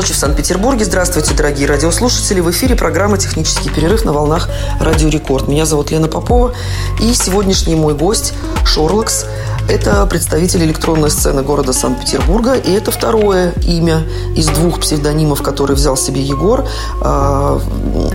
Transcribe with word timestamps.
ночи 0.00 0.14
в 0.14 0.16
Санкт-Петербурге. 0.16 0.86
Здравствуйте, 0.86 1.34
дорогие 1.34 1.68
радиослушатели. 1.68 2.40
В 2.40 2.50
эфире 2.50 2.74
программа 2.74 3.18
«Технический 3.18 3.68
перерыв» 3.68 4.06
на 4.06 4.14
волнах 4.14 4.48
«Радио 4.80 5.10
Рекорд». 5.10 5.46
Меня 5.46 5.66
зовут 5.66 5.90
Лена 5.90 6.08
Попова. 6.08 6.54
И 7.02 7.12
сегодняшний 7.12 7.74
мой 7.74 7.92
гость 7.92 8.32
Шорлакс. 8.64 9.26
Это 9.68 10.06
представитель 10.06 10.64
электронной 10.64 11.10
сцены 11.10 11.42
города 11.42 11.74
Санкт-Петербурга. 11.74 12.54
И 12.54 12.72
это 12.72 12.90
второе 12.90 13.52
имя 13.66 14.02
из 14.34 14.46
двух 14.46 14.80
псевдонимов, 14.80 15.42
которые 15.42 15.76
взял 15.76 15.98
себе 15.98 16.22
Егор. 16.22 16.66
А, 17.02 17.60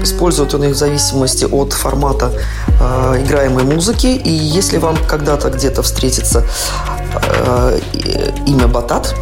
Использует 0.02 0.56
он 0.56 0.64
их 0.64 0.72
в 0.72 0.78
зависимости 0.78 1.46
от 1.46 1.74
формата 1.74 2.32
а, 2.82 3.16
играемой 3.22 3.64
музыки. 3.64 4.08
И 4.08 4.32
если 4.32 4.80
вам 4.80 4.98
когда-то 5.08 5.52
где-то 5.52 5.84
встретится 5.84 6.48
а, 7.14 7.78
имя 8.48 8.68
Батат, 8.68 9.14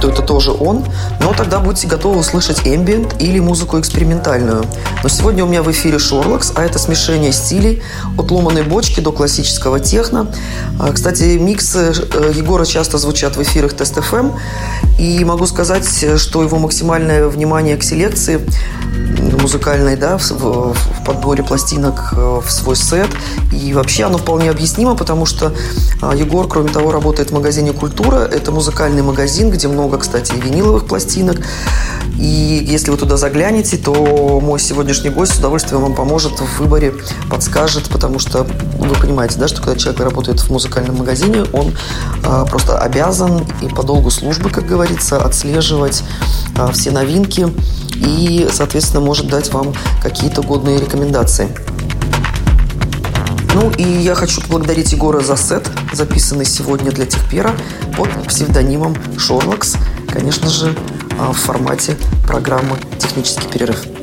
то 0.00 0.08
это 0.08 0.22
тоже 0.22 0.52
он, 0.52 0.84
но 1.20 1.32
тогда 1.32 1.60
будете 1.60 1.86
готовы 1.86 2.18
услышать 2.18 2.66
эмбиент 2.66 3.20
или 3.20 3.38
музыку 3.38 3.78
экспериментальную. 3.78 4.64
Но 5.02 5.08
сегодня 5.08 5.44
у 5.44 5.48
меня 5.48 5.62
в 5.62 5.70
эфире 5.70 5.98
Шорлакс, 5.98 6.52
а 6.56 6.64
это 6.64 6.78
смешение 6.78 7.32
стилей 7.32 7.82
от 8.16 8.30
ломаной 8.30 8.62
бочки 8.62 9.00
до 9.00 9.12
классического 9.12 9.80
техно. 9.80 10.32
А, 10.78 10.92
Кстати, 10.92 11.38
миксы 11.38 11.92
э, 11.92 12.32
Егора 12.34 12.64
часто 12.64 12.98
звучат 12.98 13.36
в 13.36 13.42
эфирах 13.42 13.74
Тест 13.74 14.00
ФМ, 14.00 14.30
и 14.98 15.24
могу 15.24 15.46
сказать, 15.46 15.86
что 16.18 16.42
его 16.42 16.58
максимальное 16.58 17.28
внимание 17.28 17.76
к 17.76 17.82
селекции 17.82 18.40
музыкальной, 19.40 19.96
да, 19.96 20.18
в, 20.18 20.30
в- 20.30 20.72
в 20.74 21.04
подборе 21.04 21.42
пластинок 21.42 22.12
э, 22.12 22.40
в 22.44 22.50
свой 22.50 22.76
сет. 22.76 23.08
И 23.52 23.72
вообще 23.74 24.04
оно 24.04 24.18
вполне 24.18 24.50
объяснимо, 24.50 24.94
потому 24.94 25.26
что 25.26 25.52
а, 26.00 26.14
Егор, 26.14 26.46
кроме 26.48 26.68
того, 26.70 26.92
работает 26.92 27.30
в 27.30 27.34
магазине 27.34 27.72
«Культура». 27.72 28.18
Это 28.18 28.52
музыкальный 28.52 29.02
магазин, 29.02 29.50
где 29.50 29.68
много, 29.68 29.98
кстати, 29.98 30.32
виниловых 30.32 30.86
пластинок. 30.86 31.38
И 32.18 32.64
если 32.68 32.90
вы 32.90 32.96
туда 32.96 33.16
заглянете, 33.16 33.76
то 33.76 34.40
мой 34.42 34.60
сегодняшний 34.60 35.10
гость 35.10 35.34
с 35.34 35.38
удовольствием 35.38 35.82
вам 35.82 35.94
поможет 35.94 36.38
в 36.38 36.58
выборе, 36.58 36.94
подскажет, 37.30 37.88
потому 37.88 38.18
что 38.18 38.46
вы 38.78 38.94
понимаете, 38.94 39.38
да, 39.38 39.48
что 39.48 39.62
когда 39.62 39.76
человек 39.76 40.00
работает 40.02 40.40
в 40.40 40.50
музыкальном 40.50 40.96
магазине, 40.98 41.44
он 41.52 41.74
а, 42.24 42.44
просто 42.44 42.78
обязан 42.78 43.46
и 43.62 43.68
по 43.68 43.82
долгу 43.82 44.10
службы, 44.10 44.50
как 44.50 44.66
говорится, 44.66 45.22
отслеживать 45.22 46.02
а, 46.56 46.70
все 46.72 46.90
новинки 46.90 47.48
и, 48.00 48.48
соответственно, 48.52 49.00
может 49.00 49.28
дать 49.28 49.52
вам 49.52 49.74
какие-то 50.02 50.42
годные 50.42 50.80
рекомендации. 50.80 51.48
Ну 53.54 53.70
и 53.70 53.82
я 53.82 54.14
хочу 54.14 54.40
поблагодарить 54.40 54.92
Егора 54.92 55.20
за 55.20 55.36
сет, 55.36 55.68
записанный 55.92 56.44
сегодня 56.44 56.90
для 56.92 57.06
Техпера 57.06 57.54
под 57.96 58.10
псевдонимом 58.26 58.96
Шорлакс, 59.18 59.76
конечно 60.08 60.48
же, 60.48 60.74
а, 61.18 61.32
в 61.32 61.36
формате 61.36 61.96
программы 62.26 62.76
«Технический 62.98 63.48
перерыв». 63.48 63.99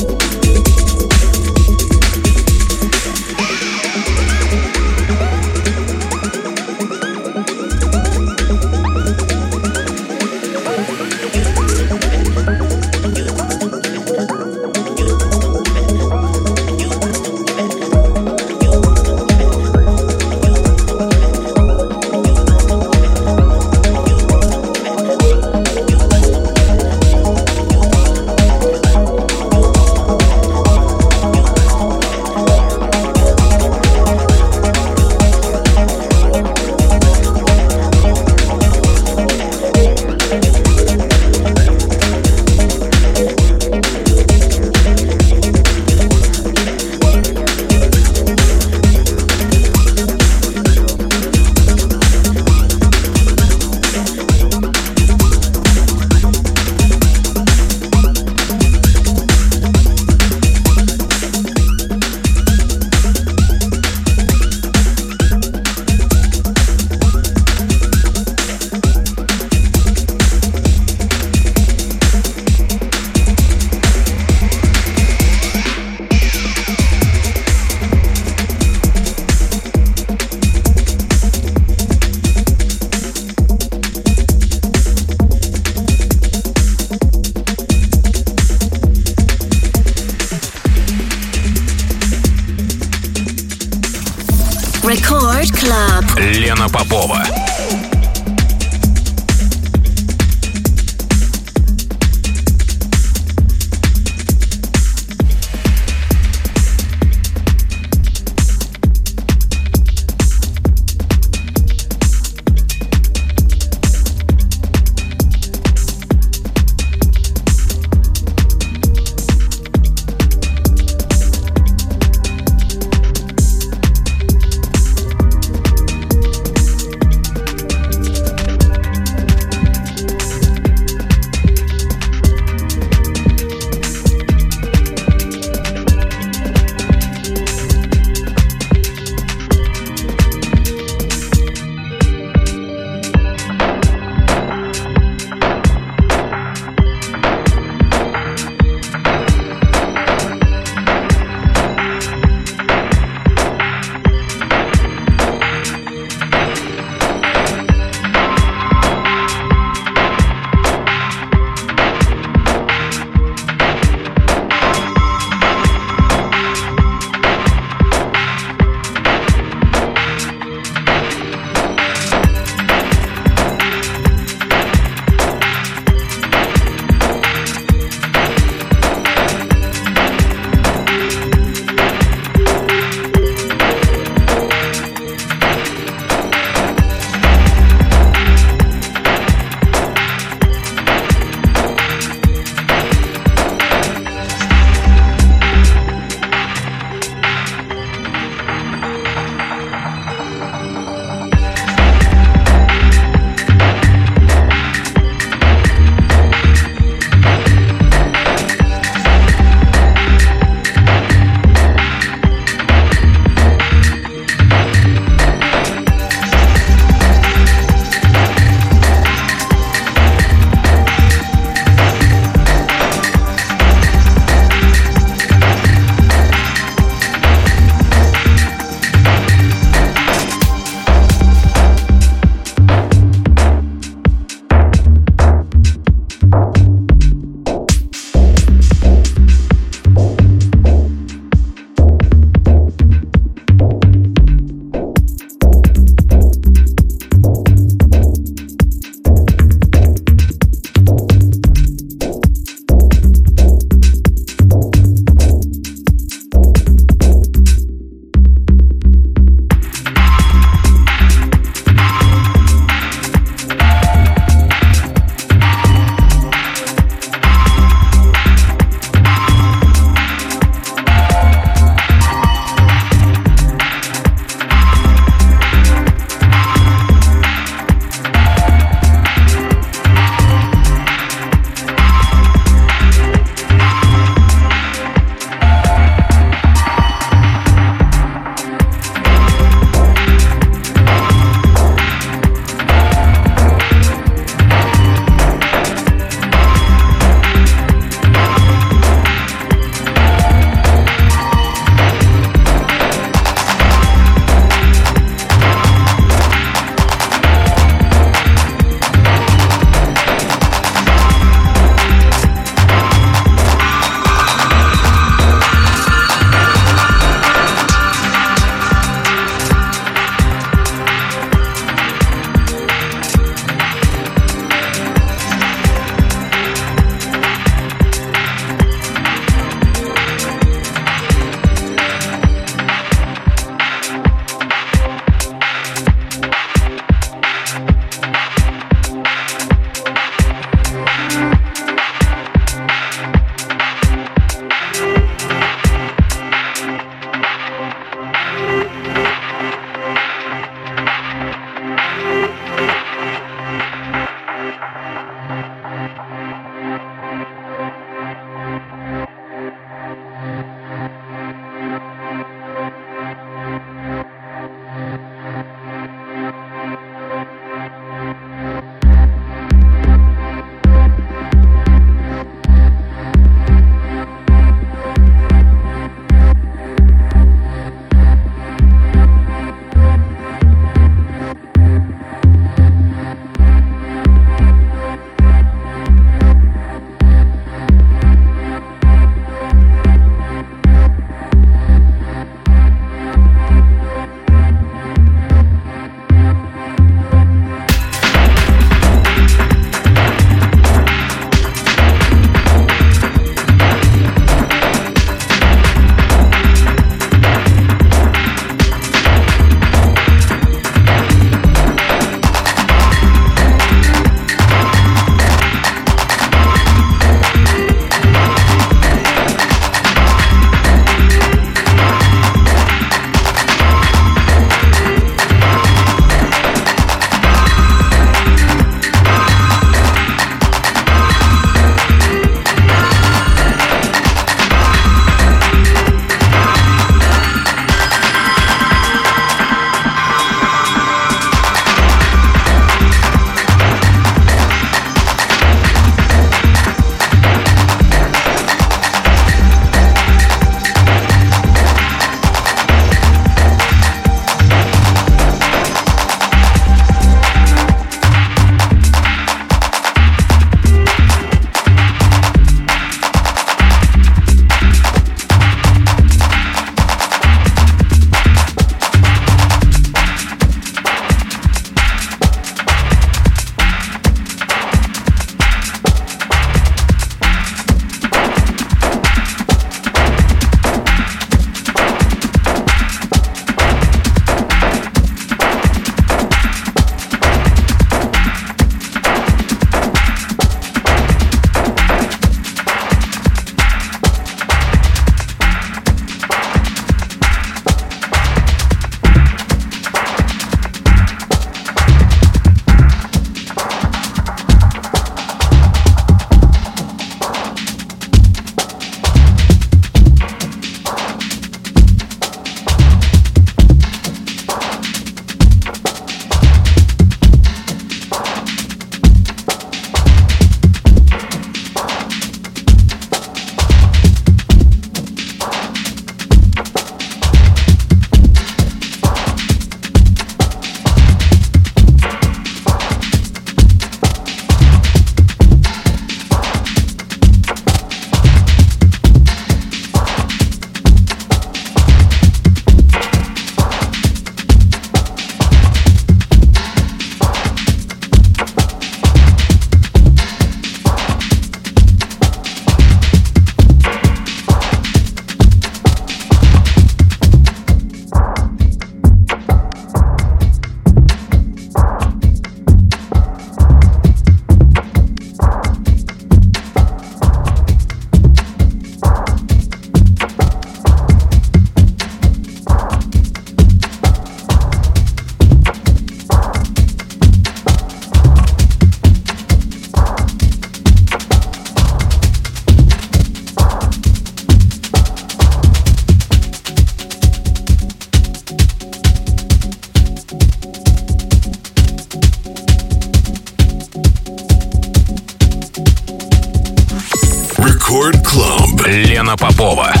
Лена 598.91 599.37
Попова. 599.37 600.00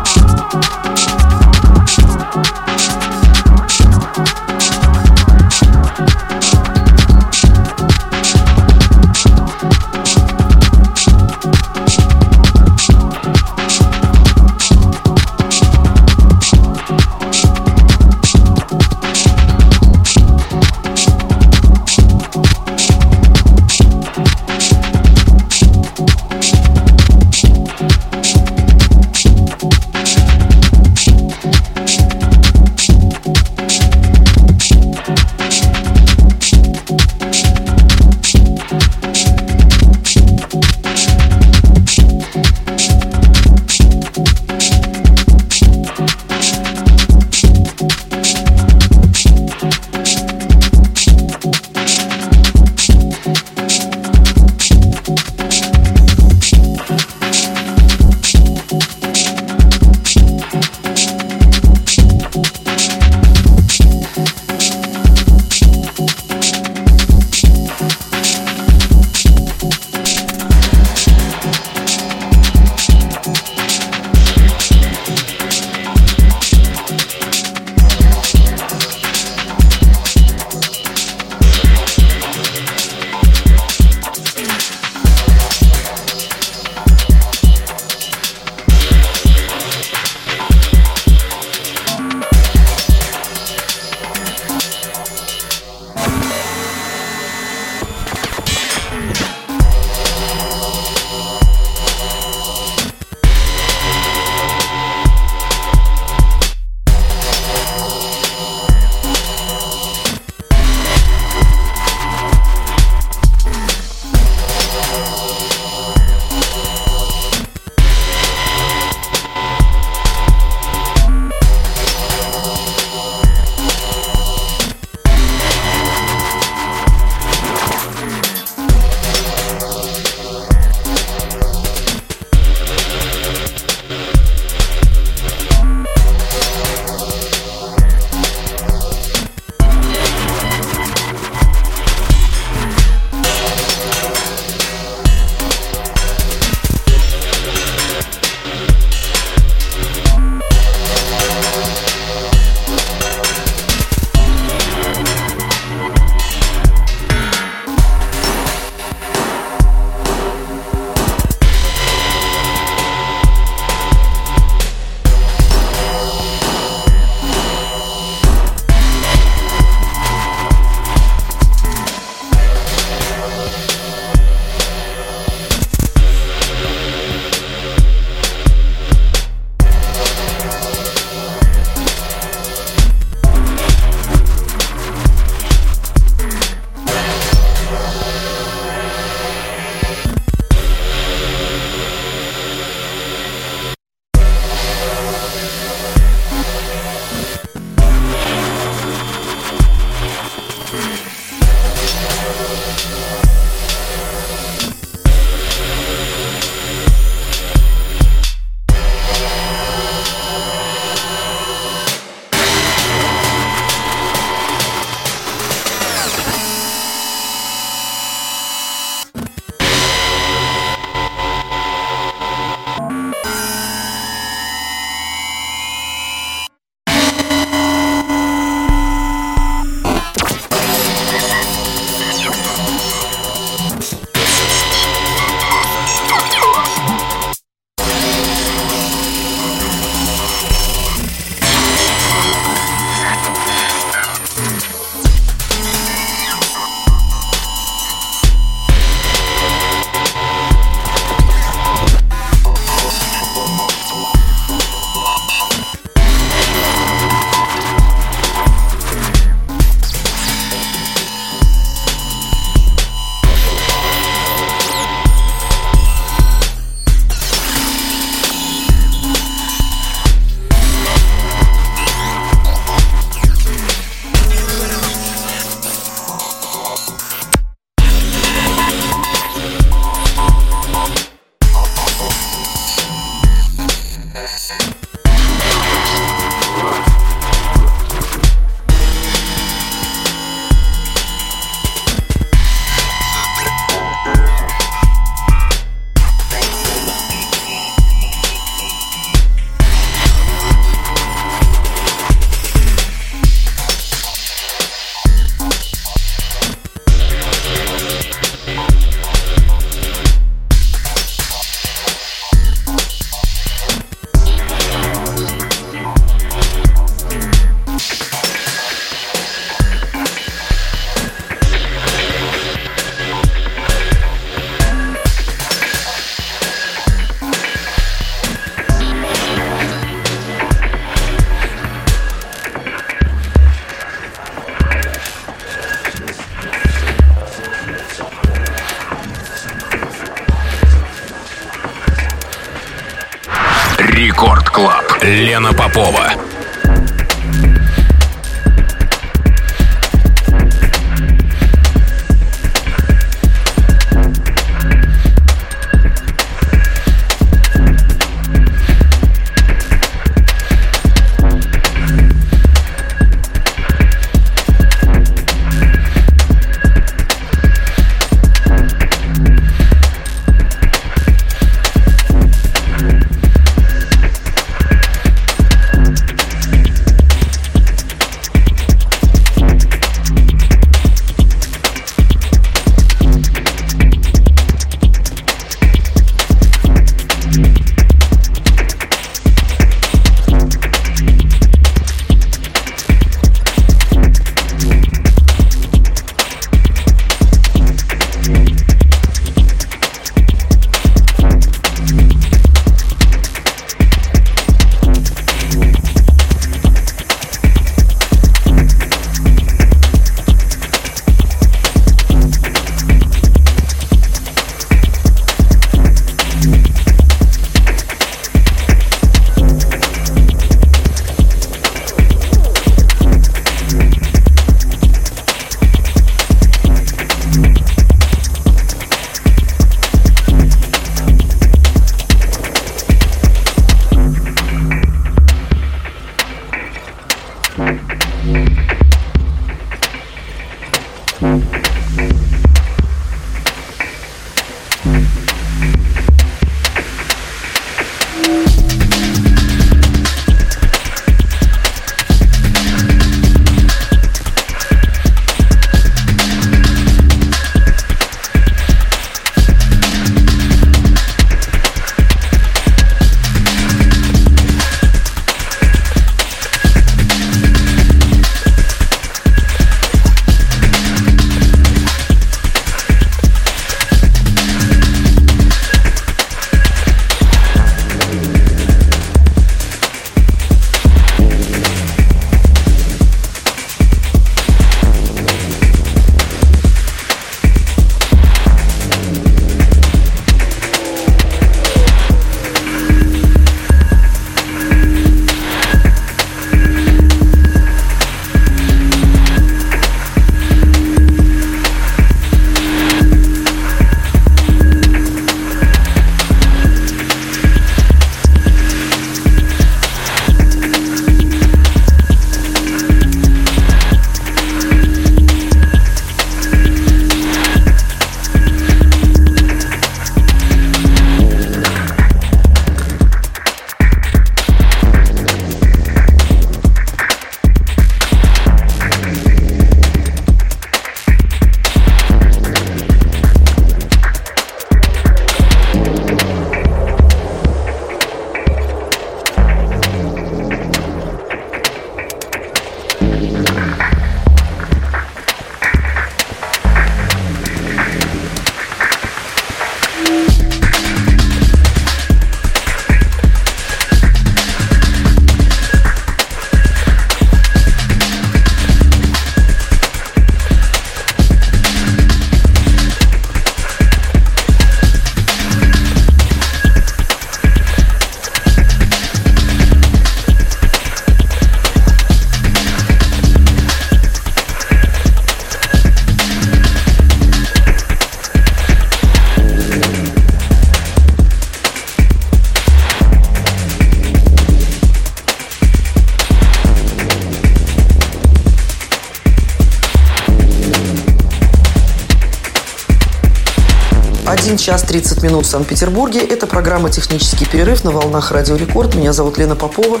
Час 594.58 594.82
30 594.82 595.22
минут 595.22 595.46
в 595.46 595.48
Санкт-Петербурге. 595.48 596.20
Это 596.20 596.46
программа 596.46 596.90
«Технический 596.90 597.46
перерыв» 597.46 597.82
на 597.82 597.92
волнах 597.92 598.30
Радио 598.30 598.56
Рекорд. 598.56 598.94
Меня 598.94 599.14
зовут 599.14 599.38
Лена 599.38 599.56
Попова. 599.56 600.00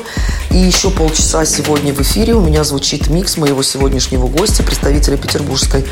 И 0.50 0.58
еще 0.58 0.90
полчаса 0.90 1.46
сегодня 1.46 1.94
в 1.94 2.02
эфире 2.02 2.34
у 2.34 2.42
меня 2.42 2.62
звучит 2.62 3.08
микс 3.08 3.38
моего 3.38 3.62
сегодняшнего 3.62 4.26
гостя, 4.26 4.62
представителя 4.62 5.16
петербургской 5.16 5.86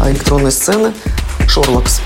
а, 0.00 0.08
электронной 0.08 0.52
сцены 0.52 0.92
Шорлакс. 1.48 2.00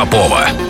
Попова. 0.00 0.69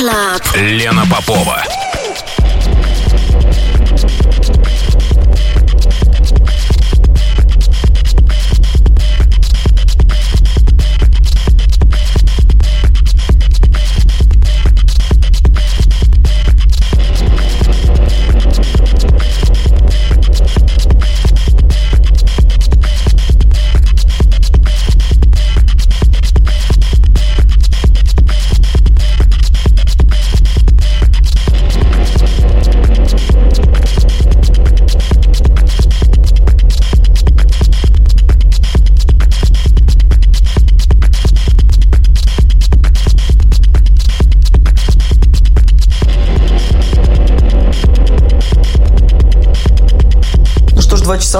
Club. 0.00 0.40
Лена 0.56 1.04
Попова. 1.04 1.62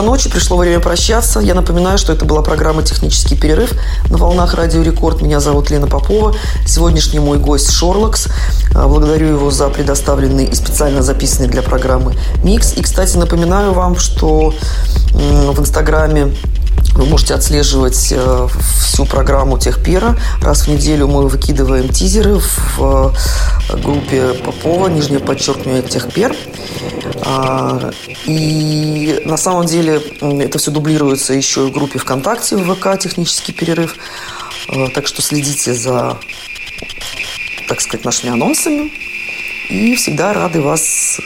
Часа 0.01 0.03
ночи, 0.03 0.31
пришло 0.31 0.57
время 0.57 0.81
прощаться. 0.81 1.41
Я 1.41 1.55
напоминаю, 1.55 1.99
что 1.99 2.13
это 2.13 2.25
была 2.25 2.43
программа 2.43 2.83
«Технический 2.83 3.37
перерыв» 3.37 3.73
на 4.09 4.17
волнах 4.17 4.55
Радио 4.55 4.83
Рекорд. 4.83 5.21
Меня 5.21 5.41
зовут 5.41 5.71
Лена 5.71 5.87
Попова. 5.87 6.35
Сегодняшний 6.67 7.19
мой 7.19 7.39
гость 7.39 7.71
Шорлокс. 7.71 8.29
А, 8.75 8.89
благодарю 8.89 9.29
его 9.29 9.51
за 9.51 9.69
предоставленный 9.69 10.47
и 10.47 10.55
специально 10.55 11.03
записанный 11.03 11.49
для 11.49 11.61
программы 11.61 12.15
микс. 12.43 12.73
И, 12.77 12.83
кстати, 12.83 13.19
напоминаю 13.19 13.73
вам, 13.75 13.99
что 13.99 14.55
в 15.13 15.61
Инстаграме 15.61 16.33
вы 16.95 17.05
можете 17.05 17.35
отслеживать 17.35 18.09
э, 18.11 18.49
всю 18.81 19.05
программу 19.05 19.59
Техпера. 19.59 20.17
Раз 20.43 20.67
в 20.67 20.69
неделю 20.69 21.09
мы 21.09 21.29
выкидываем 21.29 21.89
тизеры 21.89 22.39
в 22.39 23.15
э, 23.71 23.77
группе 23.83 24.35
Попова, 24.45 24.89
нижнее 24.89 25.21
подчеркивание 25.21 25.83
Техпер. 25.83 26.35
А, 27.25 27.91
и 28.27 29.21
на 29.25 29.37
самом 29.37 29.67
деле 29.67 30.01
это 30.21 30.59
все 30.59 30.71
дублируется 30.71 31.35
еще 31.35 31.67
и 31.67 31.71
в 31.71 31.73
группе 31.73 31.99
ВКонтакте 31.99 32.57
в 32.57 32.75
ВК 32.75 32.99
«Технический 32.99 33.53
перерыв». 33.53 33.97
А, 34.69 34.89
так 34.89 35.07
что 35.07 35.23
следите 35.23 35.75
за, 35.75 36.19
так 37.69 37.81
сказать, 37.81 38.05
нашими 38.05 38.33
анонсами. 38.33 38.91
И 39.69 39.95
всегда 39.97 40.33
рады 40.33 40.61
вас 40.61 41.21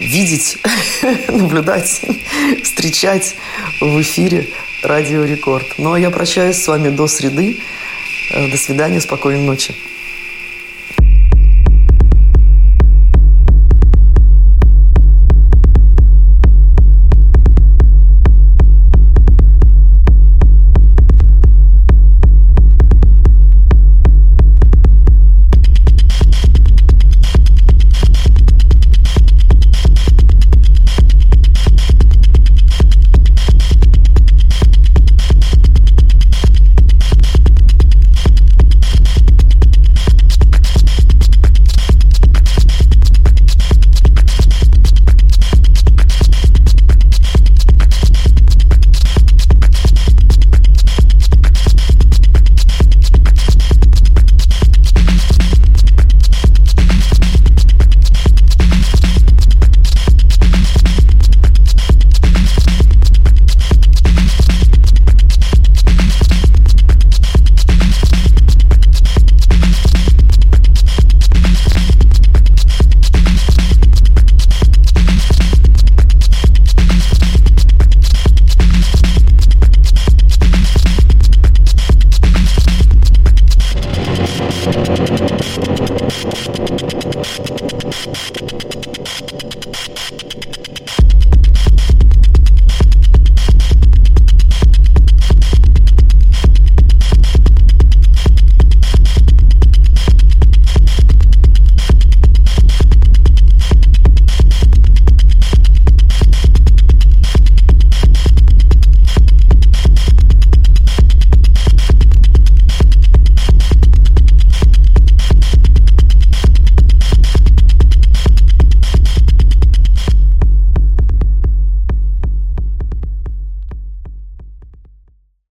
видеть, 0.00 0.58
наблюдать, 1.28 2.00
встречать 2.62 3.34
в 3.80 4.00
эфире 4.00 4.48
Радио 4.82 5.24
Рекорд. 5.24 5.66
Ну 5.78 5.92
а 5.92 5.98
я 5.98 6.10
прощаюсь 6.10 6.62
с 6.62 6.68
вами 6.68 6.90
до 6.90 7.06
среды. 7.08 7.58
До 8.30 8.58
свидания, 8.58 9.00
спокойной 9.00 9.44
ночи. 9.44 9.74